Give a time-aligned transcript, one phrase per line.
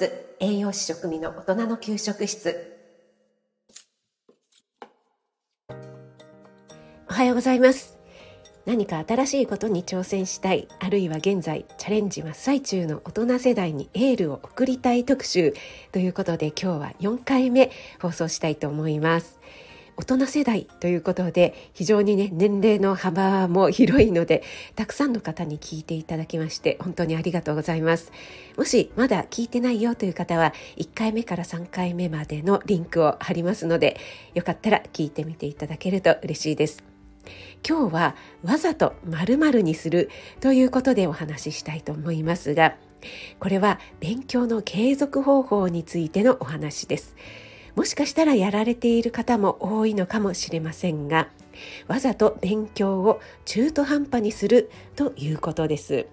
[0.00, 0.10] ス
[0.40, 2.74] 栄養士食味の大人の給食室。
[7.10, 7.98] おはようございます。
[8.64, 15.54] 何か新しいことに挑戦したいあるいは現在チャレンジ真っ最中の大人世代にエールを送りたい特集
[15.92, 19.38] ということで今日は4回目放送したいと思います。
[20.00, 24.42] 大人世代ということで非常にね年齢の幅も広いので
[24.74, 28.10] たくさんの方に聞いていただきまして本当にありがとうございます。
[28.56, 34.00] もしまだ聞いてないよという方は1回目から3回目までのリンクを貼りますので
[34.32, 36.82] よかったら聞いてみていただけると嬉しいです。
[37.68, 40.08] 今日はわざと〇〇にする
[40.40, 42.76] ということでお話ししたいと思いますが
[43.38, 47.14] これは勉強の継続方法についてのお話です。
[47.76, 51.28] もしかしたらやられている方も多いのかもしれませんが
[51.88, 56.06] わざと勉強を中途半端にするということです。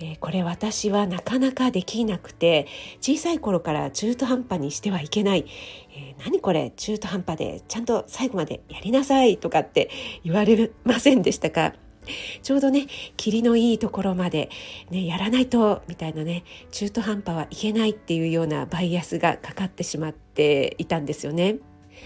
[0.00, 2.66] え、これ私はなかなかできなくて
[3.00, 5.46] 小さい頃から中途半端にしてはいけない、
[5.94, 9.90] えー、何これ中途半端でちゃんと最後までやりなさいとかって
[10.24, 11.74] 言われませんでしたか？
[12.42, 12.86] ちょうどね、
[13.16, 14.50] 霧のいいところまで、
[14.90, 21.56] ね、やらないと、みたいなね、中途半端はいけないっていうようなバイアスがかかってしまっていたんですよね。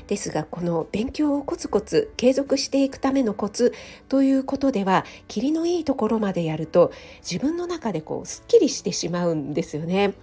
[0.06, 3.72] ですがこの勉強をコツコツ継続していくためのコツ
[4.08, 10.14] ということでは霧のいいところまでやると自分の中でこうすっきりしてしまうんですよね。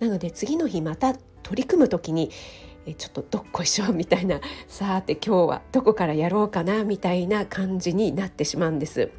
[0.00, 2.30] なので次の日また取り組む時に
[2.94, 9.10] ちょっとどっこいしょみたいな さあて今日はどこからやろうかなみたいな感じになってしまうんです。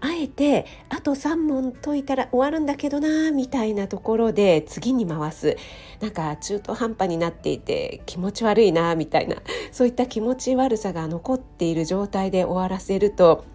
[0.00, 5.56] あえてあと3問解いたら終わるんだけどなみたいなところで次に回す
[6.00, 9.36] なんか中途半端になっていて気持ち悪いなみたいな
[9.72, 13.46] そういった気持ち悪さが残っている状態で終わらせると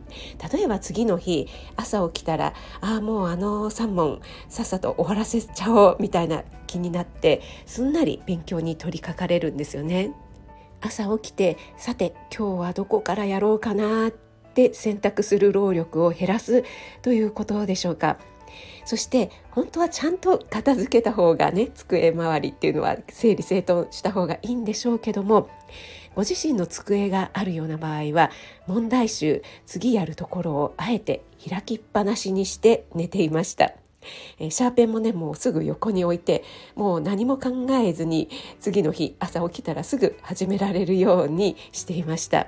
[0.52, 10.12] 例えば次の日朝起きたらああもうあの3問さっさと終わらせちゃおうみたいな気になってすんなり勉強に取り掛かれるんですよね。
[10.82, 16.64] 朝起きてさて今日はどこからやろうかなって選択する労力を減らす
[17.02, 18.18] ということでしょうか。
[18.86, 25.50] そして本当はちゃんと片付けた方がね机周りっていうのは整理整頓した方がいいんでしょうけども
[26.16, 28.32] ご自身の机があるような場合は
[28.68, 33.74] 問題集次やるところをあえて開きっぱなしにして寝ていました。
[34.40, 36.44] えシャーペンもねもうすぐ横に置いて
[36.76, 38.30] もう何も考えずに
[38.60, 42.48] 次の日朝起きたらすぐ始められるようにしていました。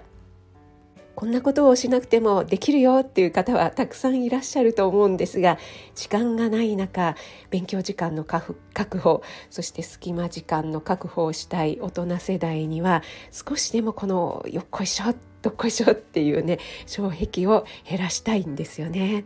[1.16, 5.57] こんなことをしなくてもできるよっていう方はたくさんいらっしゃると思うんですが
[5.95, 7.16] 時間がない中
[7.49, 8.55] 勉強時間の確
[8.97, 19.25] 保そして隙間時間の確保をしたい大人世代には少しでもこのよっこいしょどっこいしょっていうね障壁を減らしたいんですよね。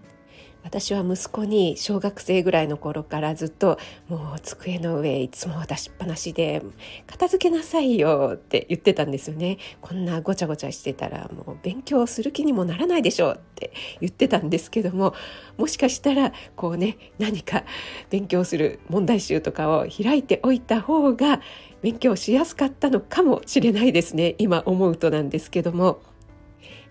[0.65, 3.77] 私は息子に小学生ぐらいの頃からずっと
[4.09, 6.63] もう机の上いつも出しっぱなしで
[7.05, 15.13] 片付けなさいよって言ってたんですよねこんなごちゃごちゃしてたらもう勉強する気にもならないでしょうって言ってたんですけども
[15.57, 17.63] もしかしたらこうね何か
[18.09, 21.41] 勉強する問題集とかを開いておいた方が
[21.83, 26.14] 勉強しやすかったのかもしれないですね今思うとなんですけども。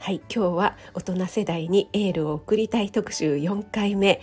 [0.04, 4.20] はい今日は大人世代にエールを送りたい特集4回目。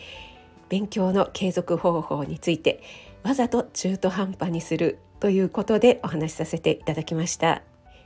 [0.70, 2.84] 勉強の継続方法について
[3.24, 7.64] わざと中途半端にするということでお話しさせていただきました。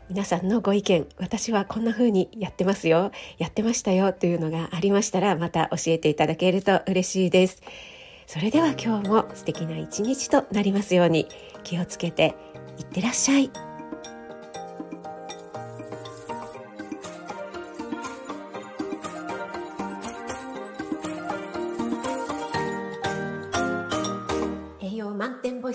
[0.07, 3.11] 皆さんのご意見私はこんな風にやってますよ。
[3.39, 7.61] やってましたよというのがありましたらまた教えていただけると嬉しいです。
[8.25, 11.27] それでは今日も素敵な一日となりますように
[11.65, 12.35] 気をつけて
[12.79, 13.64] いってらっしゃい。